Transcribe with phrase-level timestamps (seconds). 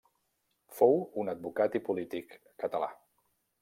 [0.77, 2.95] Fou un advocat i polític català.